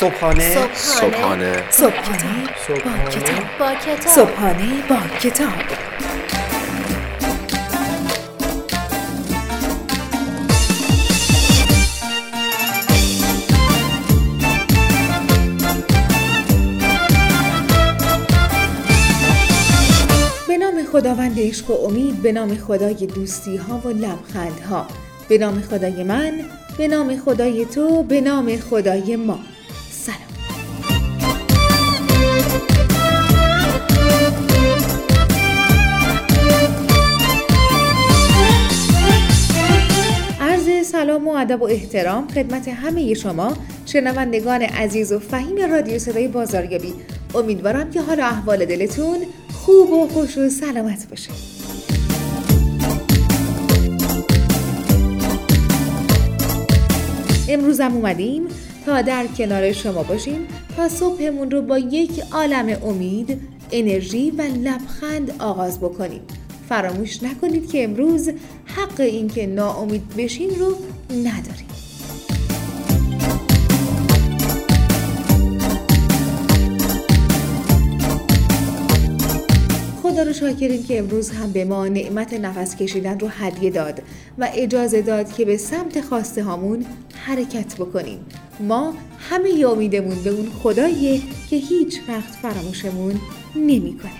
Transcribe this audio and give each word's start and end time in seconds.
صبحانه. 0.00 0.74
صبحانه. 0.74 1.70
صبحانه 1.70 2.46
با 2.84 3.10
کتاب. 3.10 3.44
با 3.58 3.74
کتاب 3.74 4.14
صبحانه 4.14 4.82
با 4.88 4.96
کتاب. 5.20 5.48
به 20.48 20.58
نام 20.58 20.84
خداوند 20.92 21.40
عشق 21.40 21.70
و 21.70 21.86
امید 21.86 22.22
به 22.22 22.32
نام 22.32 22.54
خدای 22.56 22.94
دوستی 22.94 23.56
ها 23.56 23.78
و 23.84 23.88
لبخند 23.88 24.60
ها 24.70 24.86
به 25.28 25.38
نام 25.38 25.60
خدای 25.60 26.04
من 26.04 26.32
به 26.78 26.88
نام 26.88 27.16
خدای 27.16 27.64
تو 27.64 28.02
به 28.02 28.20
نام 28.20 28.56
خدای 28.56 29.16
ما. 29.16 29.38
ادب 41.48 41.62
و 41.62 41.64
احترام 41.64 42.28
خدمت 42.28 42.68
همه 42.68 43.14
شما 43.14 43.56
شنوندگان 43.86 44.62
عزیز 44.62 45.12
و 45.12 45.18
فهیم 45.18 45.70
رادیو 45.70 45.98
صدای 45.98 46.28
بازاریابی 46.28 46.94
امیدوارم 47.34 47.90
که 47.90 48.00
حال 48.00 48.20
احوال 48.20 48.64
دلتون 48.64 49.18
خوب 49.52 49.90
و 49.90 50.08
خوش 50.08 50.38
و 50.38 50.48
سلامت 50.48 51.06
باشه 51.10 51.30
امروزم 57.48 57.94
اومدیم 57.94 58.42
تا 58.86 59.02
در 59.02 59.26
کنار 59.26 59.72
شما 59.72 60.02
باشیم 60.02 60.48
تا 60.76 60.88
صبحمون 60.88 61.50
رو 61.50 61.62
با 61.62 61.78
یک 61.78 62.22
عالم 62.32 62.82
امید، 62.84 63.40
انرژی 63.72 64.30
و 64.30 64.42
لبخند 64.42 65.32
آغاز 65.38 65.80
بکنیم. 65.80 66.20
فراموش 66.68 67.22
نکنید 67.22 67.70
که 67.70 67.84
امروز 67.84 68.28
حق 68.64 69.00
اینکه 69.00 69.46
ناامید 69.46 70.16
بشین 70.16 70.50
رو 70.58 70.76
نداریم. 71.10 71.68
خدا 80.02 80.22
رو 80.22 80.32
شاکریم 80.32 80.82
که 80.82 80.98
امروز 80.98 81.30
هم 81.30 81.52
به 81.52 81.64
ما 81.64 81.88
نعمت 81.88 82.34
نفس 82.34 82.76
کشیدن 82.76 83.18
رو 83.18 83.28
هدیه 83.28 83.70
داد 83.70 84.02
و 84.38 84.48
اجازه 84.54 85.02
داد 85.02 85.32
که 85.32 85.44
به 85.44 85.56
سمت 85.56 86.00
خواسته 86.00 86.42
هامون 86.42 86.86
حرکت 87.14 87.76
بکنیم 87.76 88.18
ما 88.60 88.94
همه 89.18 89.66
امیدمون 89.66 90.22
به 90.24 90.30
اون 90.30 90.50
خداییه 90.62 91.20
که 91.50 91.56
هیچ 91.56 92.00
وقت 92.08 92.30
فراموشمون 92.42 93.20
نمی‌کنه. 93.56 94.10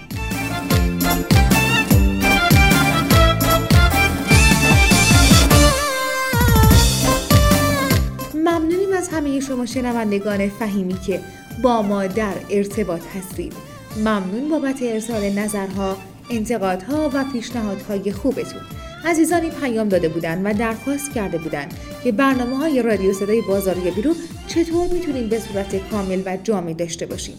از 8.99 9.09
همه 9.09 9.41
شما 9.41 9.67
شنوندگان 9.67 10.49
فهیمی 10.49 10.95
که 10.95 11.21
با 11.63 11.83
ما 11.83 12.07
در 12.07 12.35
ارتباط 12.51 13.03
هستید 13.17 13.53
ممنون 13.97 14.49
بابت 14.51 14.83
ارسال 14.83 15.31
نظرها، 15.31 15.97
انتقادها 16.31 17.11
و 17.15 17.25
پیشنهادهای 17.33 18.13
خوبتون. 18.13 18.61
عزیزانی 19.05 19.51
پیام 19.51 19.89
داده 19.89 20.09
بودن 20.09 20.47
و 20.47 20.55
درخواست 20.55 21.13
کرده 21.13 21.39
بودند 21.39 21.75
که 22.05 22.13
برنامه 22.13 22.57
های 22.57 22.83
رادیو 22.83 23.13
صدای 23.13 23.41
بازاریابی 23.41 24.03
رو 24.03 24.15
چطور 24.47 24.89
می‌تونیم 24.93 25.29
به 25.29 25.41
صورت 25.41 25.91
کامل 25.91 26.23
و 26.27 26.37
جامع 26.45 26.73
داشته 26.73 27.07
باشیم. 27.07 27.35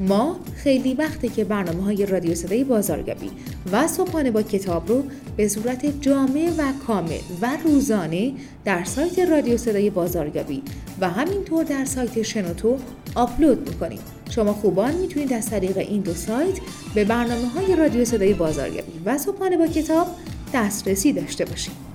ما 0.00 0.36
خیلی 0.56 0.94
وقته 0.94 1.28
که 1.28 1.44
برنامه 1.44 1.82
های 1.82 2.06
رادیو 2.06 2.34
صدای 2.34 2.64
بازاریابی 2.64 3.30
و 3.72 3.88
صبحانه 3.88 4.30
با 4.30 4.42
کتاب 4.42 4.88
رو 4.88 5.04
به 5.36 5.48
صورت 5.48 6.00
جامع 6.00 6.50
و 6.58 6.72
کامل 6.86 7.18
و 7.42 7.58
روزانه 7.64 8.32
در 8.64 8.84
سایت 8.84 9.18
رادیو 9.18 9.56
صدای 9.56 9.90
بازاریابی 9.90 10.62
و 11.00 11.10
همینطور 11.10 11.64
در 11.64 11.84
سایت 11.84 12.22
شنوتو 12.22 12.76
آپلود 13.14 13.68
می‌کنیم. 13.68 13.98
شما 14.30 14.52
خوبان 14.52 14.94
می‌تونید 14.94 15.32
از 15.32 15.50
طریق 15.50 15.78
این 15.78 16.00
دو 16.00 16.14
سایت 16.14 16.58
به 16.94 17.04
برنامه 17.04 17.48
های 17.48 17.76
رادیو 17.76 18.04
صدای 18.04 18.34
بازاریابی 18.34 18.92
و 19.04 19.18
صبحانه 19.18 19.56
با 19.56 19.66
کتاب 19.66 20.06
دسترسی 20.54 21.12
داشته 21.12 21.44
باشید. 21.44 21.93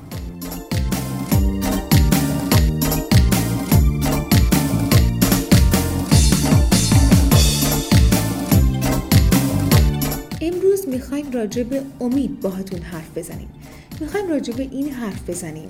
امروز 10.79 10.93
می‌خوایم 10.93 11.31
راجع 11.31 11.63
به 11.63 11.81
امید 12.01 12.39
باهاتون 12.39 12.81
حرف 12.81 13.17
بزنیم. 13.17 13.49
می‌خوایم 13.99 14.29
راجع 14.29 14.53
به 14.53 14.63
این 14.63 14.89
حرف 14.89 15.29
بزنیم 15.29 15.69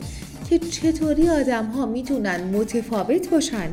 که 0.49 0.59
چطوری 0.59 1.29
آدم 1.29 1.65
ها 1.65 1.85
می‌تونن 1.85 2.43
متفاوت 2.43 3.29
باشن 3.29 3.69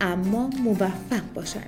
اما 0.00 0.50
موفق 0.64 1.22
باشن. 1.34 1.64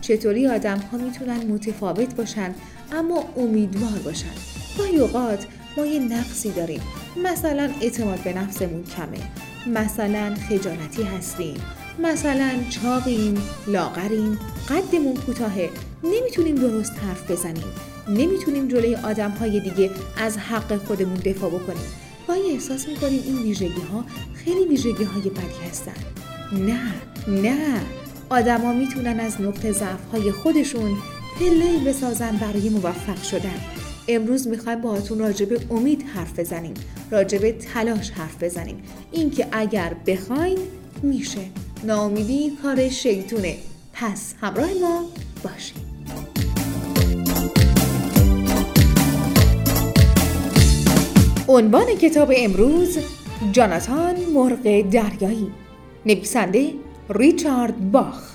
چطوری 0.00 0.46
آدم 0.46 0.78
ها 0.78 0.98
می‌تونن 0.98 1.46
متفاوت 1.46 2.14
باشن 2.14 2.54
اما 2.92 3.24
امیدوار 3.36 3.98
باشن. 4.04 4.34
گاهی 4.78 4.98
اوقات 4.98 5.46
ما 5.76 5.86
یه 5.86 6.00
نقصی 6.00 6.50
داریم 6.50 6.80
مثلا 7.24 7.70
اعتماد 7.80 8.18
به 8.18 8.32
نفسمون 8.32 8.84
کمه 8.84 9.18
مثلا 9.66 10.34
خجالتی 10.48 11.02
هستیم 11.02 11.56
مثلا 11.98 12.50
چاقیم 12.70 13.34
لاغریم 13.66 14.38
قدمون 14.68 15.16
کوتاهه. 15.16 15.70
نمی‌تونیم 16.04 16.54
درست 16.54 16.92
حرف 16.92 17.30
بزنیم. 17.30 17.64
نمی‌تونیم 18.08 18.68
جلوی 18.68 18.94
آدم 18.94 19.30
های 19.30 19.60
دیگه 19.60 19.90
از 20.16 20.38
حق 20.38 20.76
خودمون 20.76 21.14
دفاع 21.14 21.50
بکنیم. 21.50 21.86
گاهی 22.28 22.52
احساس 22.52 22.88
می‌کنیم 22.88 23.22
این 23.26 23.38
ویژگی 23.42 23.82
ها 23.92 24.04
خیلی 24.34 24.64
ویژگی 24.64 25.04
های 25.04 25.30
بدی 25.30 25.68
هستن. 25.70 25.92
نه 26.52 26.94
نه. 27.28 27.80
آدما 28.30 28.72
می‌تونن 28.72 29.20
از 29.20 29.40
نقطه 29.40 29.72
ضعف 29.72 30.04
های 30.12 30.32
خودشون 30.32 30.96
پله 31.38 31.78
بسازن 31.86 32.36
برای 32.36 32.68
موفق 32.68 33.22
شدن. 33.22 33.60
امروز 34.08 34.48
می‌خوایم 34.48 34.80
باهاتون 34.80 35.18
راجع 35.18 35.46
به 35.46 35.60
امید 35.70 36.02
حرف 36.14 36.38
بزنیم. 36.38 36.74
راجع 37.10 37.38
به 37.38 37.52
تلاش 37.52 38.10
حرف 38.10 38.42
بزنیم. 38.42 38.82
اینکه 39.12 39.46
اگر 39.52 39.96
بخواین 40.06 40.58
میشه. 41.02 41.40
ناامیدی 41.84 42.50
کار 42.62 42.88
شیطونه. 42.88 43.56
پس 43.92 44.34
همراه 44.40 44.68
ما 44.80 45.04
باشید. 45.44 45.82
عنوان 51.48 51.86
کتاب 51.86 52.32
امروز 52.36 52.98
جاناتان 53.52 54.14
مرغ 54.34 54.90
دریایی. 54.90 55.50
نویسنده 56.06 56.72
ریچارد 57.10 57.90
باخ. 57.92 58.31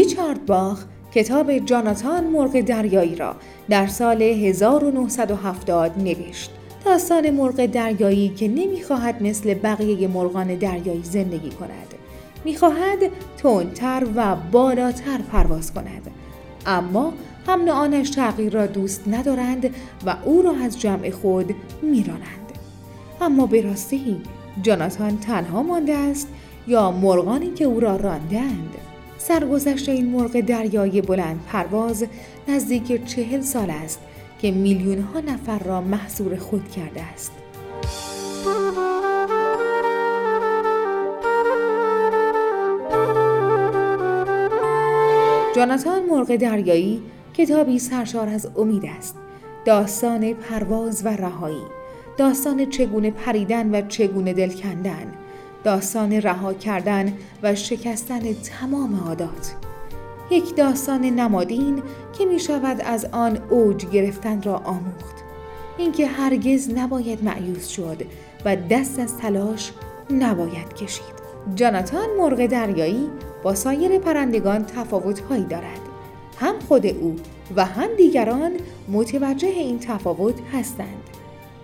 ریچارد 0.00 0.46
باخ 0.46 0.84
کتاب 1.14 1.58
جاناتان 1.58 2.24
مرغ 2.24 2.60
دریایی 2.60 3.16
را 3.16 3.36
در 3.68 3.86
سال 3.86 4.22
1970 4.22 5.98
نوشت. 5.98 6.50
داستان 6.84 7.30
مرغ 7.30 7.66
دریایی 7.66 8.28
که 8.28 8.48
نمی‌خواهد 8.48 9.22
مثل 9.22 9.54
بقیه 9.54 10.08
مرغان 10.08 10.54
دریایی 10.54 11.02
زندگی 11.02 11.50
کند. 11.50 11.94
می‌خواهد 12.44 12.98
تندتر 13.36 14.06
و 14.16 14.36
بالاتر 14.52 15.18
پرواز 15.32 15.74
کند. 15.74 16.10
اما 16.66 17.12
هم 17.46 17.68
آنش 17.68 18.10
تغییر 18.10 18.52
را 18.52 18.66
دوست 18.66 19.08
ندارند 19.08 19.74
و 20.06 20.16
او 20.24 20.42
را 20.42 20.52
از 20.64 20.80
جمع 20.80 21.10
خود 21.10 21.54
میرانند. 21.82 22.52
اما 23.20 23.46
به 23.46 23.62
راستی 23.62 24.16
جاناتان 24.62 25.18
تنها 25.18 25.62
مانده 25.62 25.96
است 25.96 26.28
یا 26.66 26.90
مرغانی 26.90 27.50
که 27.50 27.64
او 27.64 27.80
را 27.80 27.96
راندند؟ 27.96 28.89
سرگذشت 29.20 29.88
این 29.88 30.06
مرغ 30.06 30.40
دریایی 30.40 31.00
بلند 31.00 31.40
پرواز 31.48 32.06
نزدیک 32.48 33.04
چهل 33.04 33.40
سال 33.40 33.70
است 33.70 34.00
که 34.42 34.50
میلیون 34.50 34.98
ها 34.98 35.20
نفر 35.20 35.58
را 35.58 35.80
محصور 35.80 36.36
خود 36.36 36.70
کرده 36.70 37.02
است. 37.02 37.32
جاناتان 45.56 46.02
مرغ 46.10 46.36
دریایی 46.36 47.02
کتابی 47.34 47.78
سرشار 47.78 48.28
از 48.28 48.48
امید 48.56 48.84
است. 48.98 49.16
داستان 49.64 50.32
پرواز 50.34 51.06
و 51.06 51.08
رهایی. 51.08 51.62
داستان 52.16 52.70
چگونه 52.70 53.10
پریدن 53.10 53.74
و 53.74 53.88
چگونه 53.88 54.32
دل 54.32 54.50
کندن 54.52 55.12
داستان 55.64 56.12
رها 56.12 56.54
کردن 56.54 57.12
و 57.42 57.54
شکستن 57.54 58.32
تمام 58.32 59.00
عادات. 59.06 59.54
یک 60.30 60.56
داستان 60.56 61.00
نمادین 61.00 61.82
که 62.18 62.24
می 62.24 62.40
شود 62.40 62.80
از 62.80 63.04
آن 63.04 63.38
اوج 63.50 63.86
گرفتن 63.86 64.42
را 64.42 64.56
آموخت. 64.56 65.14
اینکه 65.78 66.06
هرگز 66.06 66.70
نباید 66.74 67.24
معیوز 67.24 67.68
شد 67.68 68.02
و 68.44 68.56
دست 68.56 68.98
از 68.98 69.16
تلاش 69.16 69.72
نباید 70.10 70.74
کشید. 70.74 71.20
جاناتان 71.54 72.06
مرغ 72.18 72.46
دریایی 72.46 73.10
با 73.42 73.54
سایر 73.54 73.98
پرندگان 73.98 74.64
تفاوتهایی 74.64 75.44
دارد. 75.44 75.80
هم 76.38 76.54
خود 76.68 76.86
او 76.86 77.16
و 77.56 77.64
هم 77.64 77.88
دیگران 77.96 78.52
متوجه 78.88 79.48
این 79.48 79.78
تفاوت 79.78 80.34
هستند. 80.52 81.10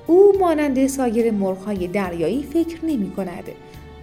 او 0.07 0.33
مانند 0.41 0.87
سایر 0.87 1.31
مرغهای 1.31 1.89
دریایی 1.89 2.43
فکر 2.43 2.85
نمی 2.85 3.11
کند 3.11 3.45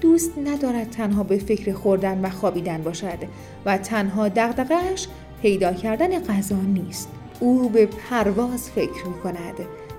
دوست 0.03 0.31
ندارد 0.37 0.89
تنها 0.89 1.23
به 1.23 1.37
فکر 1.37 1.73
خوردن 1.73 2.25
و 2.25 2.29
خوابیدن 2.29 2.83
باشد 2.83 3.17
و 3.65 3.77
تنها 3.77 4.29
دغدغهاش 4.29 5.07
پیدا 5.41 5.73
کردن 5.73 6.19
غذا 6.19 6.55
نیست. 6.55 7.09
او 7.39 7.69
به 7.69 7.85
پرواز 7.85 8.69
فکر 8.69 9.07
می 9.07 9.19
کند 9.23 9.53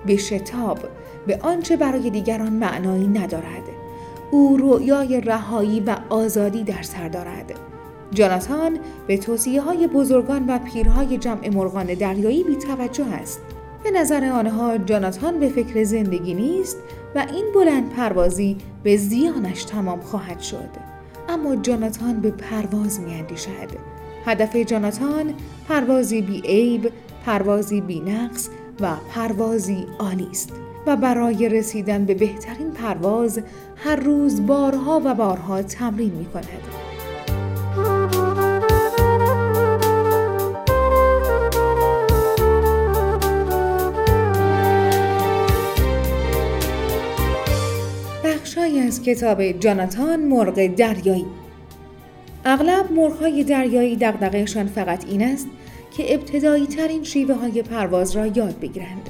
به 0.05 0.17
شتاب 0.17 0.79
به 1.27 1.39
آنچه 1.41 1.77
برای 1.77 2.09
دیگران 2.09 2.53
معنایی 2.53 3.07
ندارد. 3.07 3.63
او 4.31 4.57
رویای 4.57 5.21
رهایی 5.21 5.79
و 5.79 5.97
آزادی 6.09 6.63
در 6.63 6.81
سر 6.81 7.07
دارد. 7.07 7.53
جاناتان 8.11 8.79
به 9.07 9.17
توصیه 9.17 9.61
های 9.61 9.87
بزرگان 9.87 10.45
و 10.47 10.59
پیرهای 10.59 11.17
جمع 11.17 11.49
مرغان 11.49 11.93
دریایی 11.93 12.43
بی 12.43 12.55
توجه 12.55 13.05
است. 13.05 13.39
به 13.83 13.91
نظر 13.91 14.25
آنها 14.25 14.77
جاناتان 14.77 15.39
به 15.39 15.49
فکر 15.49 15.83
زندگی 15.83 16.33
نیست 16.33 16.77
و 17.15 17.25
این 17.33 17.45
بلند 17.55 17.89
پروازی 17.89 18.57
به 18.83 18.97
زیانش 18.97 19.63
تمام 19.63 20.01
خواهد 20.01 20.39
شد 20.39 20.69
اما 21.29 21.55
جاناتان 21.55 22.21
به 22.21 22.31
پرواز 22.31 22.99
می 22.99 23.13
اندیشد. 23.13 23.95
هدف 24.25 24.55
جاناتان 24.55 25.33
پروازی 25.67 26.21
بی 26.21 26.41
عیب، 26.41 26.91
پروازی 27.25 27.81
بی 27.81 27.99
نقص 27.99 28.49
و 28.79 28.95
پروازی 29.13 29.85
عالی 29.99 30.27
است 30.31 30.53
و 30.87 30.95
برای 30.95 31.49
رسیدن 31.49 32.05
به 32.05 32.13
بهترین 32.13 32.71
پرواز 32.71 33.41
هر 33.75 33.95
روز 33.95 34.45
بارها 34.47 35.01
و 35.05 35.13
بارها 35.13 35.61
تمرین 35.61 36.13
می 36.13 36.25
کند. 36.25 36.84
بخشهایی 48.55 48.79
از 48.79 49.01
کتاب 49.01 49.51
جاناتان 49.51 50.19
مرغ 50.19 50.67
دریایی 50.67 51.25
اغلب 52.45 52.91
مرغهای 52.91 53.43
دریایی 53.43 53.95
دقدقهشان 53.95 54.67
فقط 54.67 55.05
این 55.05 55.23
است 55.23 55.47
که 55.97 56.13
ابتدایی 56.13 56.67
ترین 56.67 57.03
شیوه 57.03 57.35
های 57.35 57.61
پرواز 57.61 58.15
را 58.15 58.25
یاد 58.25 58.59
بگیرند. 58.59 59.09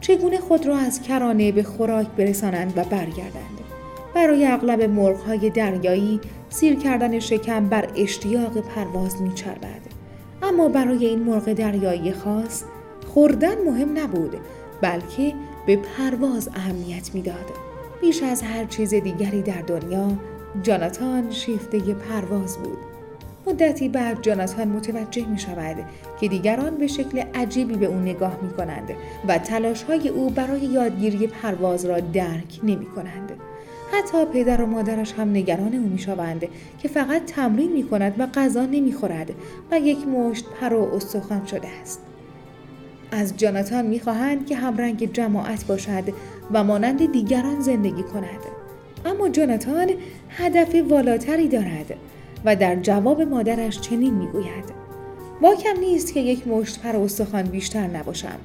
چگونه 0.00 0.38
خود 0.38 0.66
را 0.66 0.76
از 0.76 1.02
کرانه 1.02 1.52
به 1.52 1.62
خوراک 1.62 2.06
برسانند 2.06 2.72
و 2.76 2.84
برگردند. 2.84 3.60
برای 4.14 4.46
اغلب 4.46 4.82
مرغهای 4.82 5.50
دریایی 5.50 6.20
سیر 6.50 6.74
کردن 6.74 7.18
شکم 7.18 7.68
بر 7.68 7.88
اشتیاق 7.96 8.60
پرواز 8.60 9.22
میچربد. 9.22 9.80
اما 10.42 10.68
برای 10.68 11.06
این 11.06 11.18
مرغ 11.18 11.52
دریایی 11.52 12.12
خاص 12.12 12.64
خوردن 13.06 13.64
مهم 13.66 13.98
نبود 13.98 14.36
بلکه 14.80 15.34
به 15.66 15.76
پرواز 15.76 16.48
اهمیت 16.54 17.14
می‌داد. 17.14 17.71
بیش 18.02 18.22
از 18.22 18.42
هر 18.42 18.64
چیز 18.64 18.94
دیگری 18.94 19.42
در 19.42 19.60
دنیا 19.60 20.08
جاناتان 20.62 21.30
شیفته 21.30 21.78
پرواز 21.94 22.58
بود. 22.58 22.78
مدتی 23.46 23.88
بعد 23.88 24.22
جاناتان 24.22 24.68
متوجه 24.68 25.26
می 25.26 25.38
شود 25.38 25.76
که 26.20 26.28
دیگران 26.28 26.76
به 26.76 26.86
شکل 26.86 27.22
عجیبی 27.34 27.74
به 27.74 27.86
او 27.86 27.94
نگاه 27.94 28.38
می 28.42 28.50
کنند 28.50 28.90
و 29.28 29.38
تلاش 29.38 29.82
های 29.82 30.08
او 30.08 30.30
برای 30.30 30.60
یادگیری 30.60 31.26
پرواز 31.26 31.84
را 31.84 32.00
درک 32.00 32.60
نمی 32.62 32.86
کنند. 32.86 33.32
حتی 33.92 34.24
پدر 34.24 34.62
و 34.62 34.66
مادرش 34.66 35.12
هم 35.12 35.30
نگران 35.30 35.74
او 35.74 35.88
می 35.88 35.98
شوند 35.98 36.46
که 36.78 36.88
فقط 36.88 37.24
تمرین 37.24 37.72
می 37.72 37.88
کند 37.88 38.14
و 38.18 38.26
غذا 38.26 38.66
نمی 38.66 38.92
خورد 38.92 39.30
و 39.70 39.78
یک 39.78 40.08
مشت 40.08 40.44
پر 40.60 40.74
و 40.74 40.94
استخوان 40.94 41.46
شده 41.46 41.68
است. 41.82 42.00
از 43.12 43.36
جاناتان 43.36 43.86
می 43.86 44.00
خواهند 44.00 44.46
که 44.46 44.56
همرنگ 44.56 45.12
جماعت 45.12 45.66
باشد 45.66 46.04
و 46.50 46.64
مانند 46.64 47.12
دیگران 47.12 47.60
زندگی 47.60 48.02
کند. 48.02 48.40
اما 49.06 49.28
جاناتان 49.28 49.90
هدف 50.28 50.74
والاتری 50.88 51.48
دارد 51.48 51.94
و 52.44 52.56
در 52.56 52.76
جواب 52.76 53.22
مادرش 53.22 53.80
چنین 53.80 54.14
می‌گوید. 54.14 54.82
کم 55.42 55.80
نیست 55.80 56.14
که 56.14 56.20
یک 56.20 56.48
مشت 56.48 56.82
پر 56.82 56.96
استخوان 56.96 57.42
بیشتر 57.42 57.86
نباشم. 57.86 58.38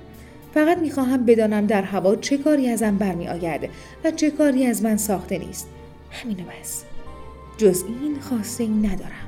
فقط 0.54 0.78
می‌خواهم 0.78 1.26
بدانم 1.26 1.66
در 1.66 1.82
هوا 1.82 2.16
چه 2.16 2.38
کاری 2.38 2.70
ازم 2.70 2.98
برمی 2.98 3.28
آید 3.28 3.70
و 4.04 4.12
چه 4.12 4.32
کاری 4.32 4.66
از 4.66 4.84
من 4.84 4.98
ساخته 4.98 5.38
نیست. 5.38 5.68
همینو 6.12 6.44
بس. 6.62 6.84
جز 7.58 7.84
این 8.02 8.20
خواسته 8.20 8.68
ندارم. 8.68 9.27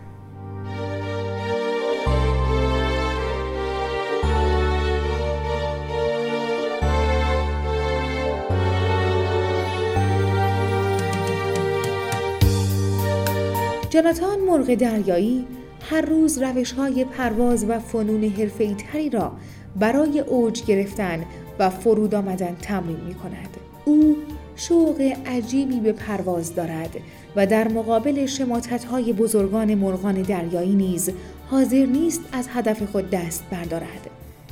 جاناتان 13.90 14.40
مرغ 14.40 14.76
دریایی 14.76 15.48
هر 15.90 16.02
روز 16.02 16.38
روش 16.38 16.72
های 16.72 17.06
پرواز 17.06 17.66
و 17.70 17.80
فنون 17.80 18.24
حرفه‌ای 18.24 18.76
تری 18.76 19.10
را 19.10 19.32
برای 19.76 20.20
اوج 20.20 20.64
گرفتن 20.64 21.26
و 21.60 21.70
فرود 21.70 22.16
آمدن 22.16 22.56
تمرین 22.62 23.00
می 23.08 23.14
کند. 23.14 23.58
او 23.86 24.16
شوق 24.56 25.14
عجیبی 25.26 25.80
به 25.80 25.92
پرواز 25.92 26.56
دارد 26.56 26.96
و 27.36 27.48
در 27.48 27.68
مقابل 27.68 28.26
شماتت 28.26 28.84
های 28.84 29.14
بزرگان 29.14 29.76
مرغان 29.76 30.22
دریایی 30.22 30.76
نیز 30.76 31.10
حاضر 31.48 31.86
نیست 31.86 32.22
از 32.32 32.48
هدف 32.54 32.84
خود 32.92 33.10
دست 33.10 33.44
بردارد 33.52 34.10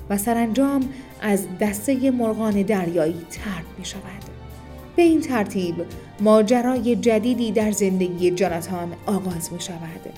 و 0.09 0.17
سرانجام 0.17 0.89
از 1.21 1.47
دسته 1.61 2.11
مرغان 2.11 2.61
دریایی 2.61 3.25
ترک 3.31 3.65
می 3.79 3.85
شود. 3.85 4.36
به 4.97 5.03
این 5.03 5.21
ترتیب 5.21 5.75
ماجرای 6.19 6.95
جدیدی 6.95 7.51
در 7.51 7.71
زندگی 7.71 8.31
جاناتان 8.31 8.93
آغاز 9.05 9.53
می 9.53 9.61
شود. 9.61 10.13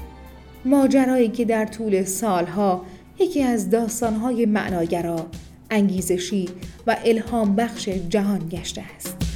ماجرایی 0.66 1.30
که 1.30 1.46
در 1.46 1.66
طول 1.66 2.04
سالها 2.04 2.86
یکی 3.20 3.44
از 3.44 3.70
داستانهای 3.70 4.46
معناگرا، 4.46 5.26
انگیزشی 5.72 6.50
و 6.88 6.98
الهام 7.06 7.56
بخش 7.56 7.90
جهان 7.90 8.50
گشته 8.50 8.84
است. 8.96 9.29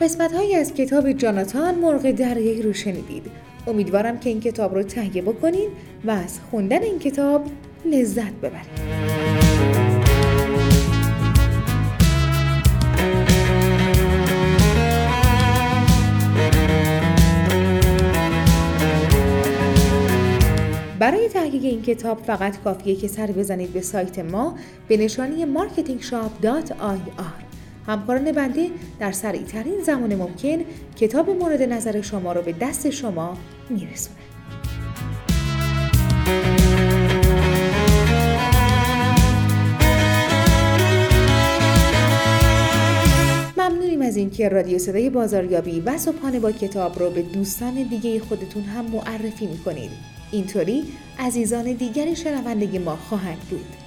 قسمت 0.00 0.32
هایی 0.32 0.54
از 0.54 0.74
کتاب 0.74 1.12
جاناتان 1.12 1.74
مرغ 1.74 2.10
دریایی 2.10 2.62
رو 2.62 2.72
شنیدید. 2.72 3.30
امیدوارم 3.66 4.18
که 4.18 4.30
این 4.30 4.40
کتاب 4.40 4.74
رو 4.74 4.82
تهیه 4.82 5.22
بکنید 5.22 5.68
و 6.04 6.10
از 6.10 6.40
خوندن 6.50 6.82
این 6.82 6.98
کتاب 6.98 7.46
لذت 7.84 8.32
ببرید. 8.32 8.86
برای 20.98 21.28
تهیه 21.28 21.70
این 21.70 21.82
کتاب 21.82 22.22
فقط 22.22 22.62
کافیه 22.62 22.94
که 22.96 23.08
سر 23.08 23.26
بزنید 23.26 23.72
به 23.72 23.80
سایت 23.80 24.18
ما 24.18 24.54
به 24.88 24.96
نشانی 24.96 25.46
marketingshop.ir 25.54 27.45
همکاران 27.86 28.32
بنده 28.32 28.70
در 29.00 29.12
سریعترین 29.12 29.82
زمان 29.82 30.14
ممکن 30.14 30.58
کتاب 30.96 31.30
مورد 31.30 31.62
نظر 31.62 32.00
شما 32.00 32.32
را 32.32 32.42
به 32.42 32.52
دست 32.52 32.90
شما 32.90 33.36
میرسونند. 33.70 34.20
ممنونیم 43.56 44.02
از 44.02 44.16
اینکه 44.16 44.48
رادیو 44.48 44.78
صدای 44.78 45.10
بازاریابی 45.10 45.80
و 45.80 45.98
صبحانه 45.98 46.40
با 46.40 46.52
کتاب 46.52 46.98
رو 46.98 47.10
به 47.10 47.22
دوستان 47.22 47.74
دیگه 47.74 48.20
خودتون 48.20 48.62
هم 48.62 48.84
معرفی 48.84 49.46
می‌کنید. 49.46 49.90
اینطوری 50.32 50.84
عزیزان 51.18 51.72
دیگری 51.72 52.16
شنونده 52.16 52.78
ما 52.78 52.96
خواهند 52.96 53.38
بود 53.50 53.85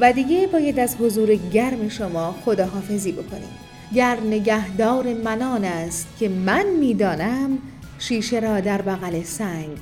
و 0.00 0.12
دیگه 0.12 0.46
باید 0.52 0.78
از 0.78 0.96
حضور 1.00 1.34
گرم 1.34 1.88
شما 1.88 2.34
خداحافظی 2.44 3.12
بکنیم. 3.12 3.48
گر 3.94 4.16
نگهدار 4.26 5.04
منان 5.24 5.64
است 5.64 6.06
که 6.18 6.28
من 6.28 6.64
می‌دانم 6.80 7.58
شیشه 7.98 8.38
را 8.38 8.60
در 8.60 8.82
بغل 8.82 9.22
سنگ 9.22 9.78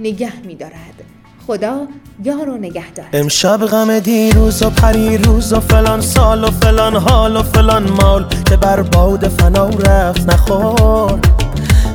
نگه 0.00 0.32
میدارد. 0.46 1.02
خدا 1.46 1.86
یار 2.24 2.48
و 2.48 2.56
نگهدار. 2.56 3.06
امشب 3.12 3.56
غم 3.56 3.98
دیروز 3.98 4.62
و 4.62 4.70
پریروز 4.70 5.52
و 5.52 5.60
فلان 5.60 6.00
سال 6.00 6.44
و 6.44 6.50
فلان 6.50 6.96
حال 6.96 7.36
و 7.36 7.42
فلان 7.42 7.90
مال 7.90 8.26
که 8.48 8.56
بر 8.56 8.82
باد 8.82 9.28
فنا 9.28 9.68
رفت 9.68 10.28
نخور 10.30 11.20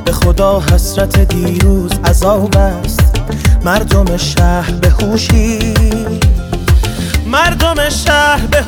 به 0.04 0.12
خدا 0.12 0.60
حسرت 0.60 1.18
دیروز 1.34 1.90
عذاب 2.04 2.56
است. 2.56 3.20
مردم 3.64 4.16
شهر 4.16 4.70
به 4.70 4.88
هوشی 4.88 5.74
مردم 7.32 7.88
شهر 7.88 8.46
به 8.46 8.64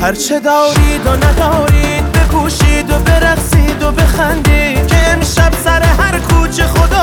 هرچه 0.00 0.40
دارید 0.40 1.06
و 1.06 1.10
ندارید 1.10 2.12
بپوشید 2.12 2.90
و 2.90 2.98
برقصید 2.98 3.82
و 3.82 3.92
بخندید 3.92 4.86
که 4.86 4.96
امشب 5.10 5.52
سر 5.64 5.82
هر 5.82 6.18
کوچه 6.18 6.66
خدا 6.66 7.01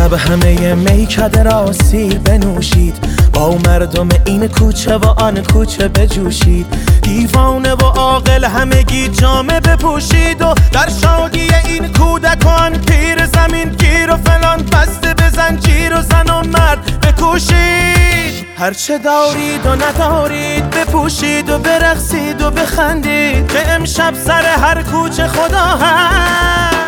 امشب 0.00 0.14
همه 0.14 0.74
میکده 0.74 1.42
را 1.42 1.72
سیر 1.72 2.18
بنوشید. 2.18 2.94
با 3.32 3.58
مردم 3.66 4.08
این 4.26 4.48
کوچه 4.48 4.96
و 4.96 5.06
آن 5.06 5.42
کوچه 5.42 5.88
بجوشید. 5.88 6.66
دیوانه 7.02 7.74
و 7.74 7.82
عاقل 7.84 8.44
همگی 8.44 9.08
جامه 9.08 9.60
بپوشید 9.60 10.42
و 10.42 10.54
در 10.72 10.88
شادی 11.02 11.48
این 11.64 11.92
کودکان 11.92 12.78
پیر 12.78 13.26
زمین 13.26 13.68
گیر 13.68 14.10
و 14.10 14.16
فلان 14.16 14.62
بسته 14.72 15.14
به 15.14 15.30
زنجیر 15.30 15.98
و 15.98 16.02
زن 16.02 16.30
و 16.30 16.42
مرد 16.42 17.00
بکوشید. 17.00 18.46
هرچه 18.58 18.98
دارید 18.98 19.66
و 19.66 19.74
ندارید 19.74 20.70
بپوشید 20.70 21.50
و 21.50 21.58
برقصید 21.58 22.42
و 22.42 22.50
بخندید. 22.50 23.52
که 23.52 23.72
امشب 23.72 24.14
سر 24.26 24.42
هر 24.42 24.82
کوچه 24.82 25.28
خدا 25.28 25.64
هست. 25.64 26.79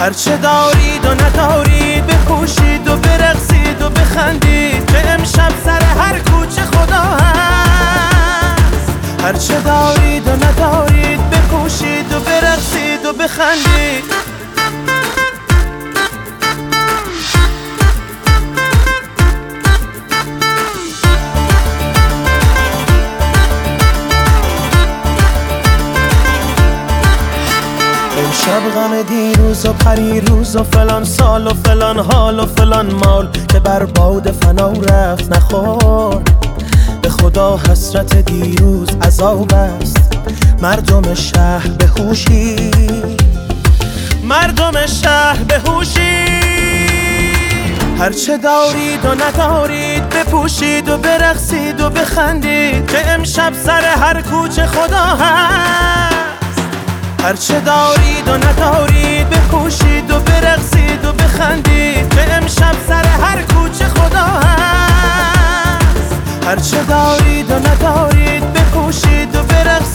هرچه 0.00 0.36
دارید 0.36 1.04
و 1.04 1.14
ندارید 1.14 2.06
بپوشید 2.06 2.88
و 2.88 2.96
برقصید 2.96 3.82
و 3.82 3.90
بخندید. 3.90 4.86
که 4.86 5.10
امشب 5.10 5.52
سر 5.64 5.82
هر 5.82 6.18
کوچه 6.18 6.62
خدا 6.62 7.02
هست. 7.02 8.90
هرچه 9.22 9.60
دارید 9.60 10.28
و 10.28 10.30
ندارید 10.30 11.30
بپوشید 11.30 12.12
و 12.12 12.20
برقصید 12.20 13.06
و 13.06 13.12
بخندید. 13.12 14.04
غم 28.70 29.02
دیروز 29.02 29.66
و 29.66 29.72
پریروز 29.72 30.56
و 30.56 30.62
فلان 30.62 31.04
سال 31.04 31.46
و 31.46 31.50
فلان 31.50 31.98
حال 31.98 32.40
و 32.40 32.46
فلان 32.46 32.94
مال 32.94 33.28
که 33.48 33.60
بر 33.60 33.84
باد 33.84 34.30
فنا 34.30 34.72
رفت 34.72 35.32
نخور 35.32 36.22
به 37.02 37.08
خدا 37.08 37.56
حسرت 37.56 38.16
دیروز 38.16 38.88
عذاب 39.02 39.54
است. 39.54 40.18
مردم 40.62 41.14
شهر 41.14 41.68
به 41.68 41.86
هوشی. 41.86 42.70
مردم 44.24 44.86
شهر 44.86 45.42
به 45.48 45.58
هوشی. 45.58 46.26
هرچه 47.98 48.38
دارید 48.38 49.04
و 49.04 49.14
ندارید 49.14 50.08
بپوشید 50.08 50.88
و 50.88 50.96
برقصید 50.98 51.80
و 51.80 51.90
بخندید 51.90 52.86
که 52.86 53.10
امشب 53.10 53.52
سر 53.66 53.80
هر 53.80 54.22
کوچه 54.22 54.66
خدا 54.66 55.04
هست. 55.04 56.25
هرچه 57.26 57.60
دارید 57.60 58.28
و 58.28 58.36
ندارید 58.36 59.30
بپوشید 59.30 60.10
و 60.10 60.20
برقصید 60.20 61.04
و 61.04 61.12
بخندید. 61.12 62.08
که 62.14 62.34
امشب 62.34 62.74
سر 62.88 63.04
هر 63.04 63.42
کوچه 63.42 63.84
خدا 63.84 64.26
هست. 64.26 66.14
هرچه 66.46 66.82
دارید 66.82 67.50
و 67.50 67.54
ندارید 67.54 68.52
بپوشید 68.52 69.36
و 69.36 69.42
برقصید. 69.42 69.85